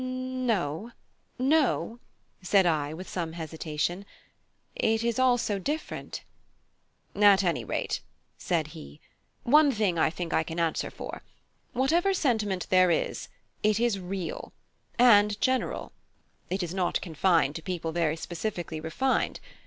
"N 0.03 0.49
o 0.49 0.93
no," 1.37 1.99
said 2.41 2.65
I, 2.65 2.91
with 2.91 3.07
some 3.07 3.33
hesitation. 3.33 4.07
"It 4.75 5.03
is 5.03 5.19
all 5.19 5.37
so 5.37 5.59
different." 5.59 6.23
"At 7.15 7.43
any 7.43 7.63
rate," 7.63 8.01
said 8.35 8.69
he, 8.69 8.99
"one 9.43 9.71
thing 9.71 9.99
I 9.99 10.09
think 10.09 10.33
I 10.33 10.41
can 10.41 10.59
answer 10.59 10.89
for: 10.89 11.21
whatever 11.73 12.15
sentiment 12.15 12.65
there 12.71 12.89
is, 12.89 13.27
it 13.61 13.79
is 13.79 13.99
real 13.99 14.53
and 14.97 15.39
general; 15.39 15.91
it 16.49 16.63
is 16.63 16.73
not 16.73 16.99
confined 17.01 17.55
to 17.57 17.61
people 17.61 17.91
very 17.91 18.15
specially 18.15 18.79
refined. 18.79 19.39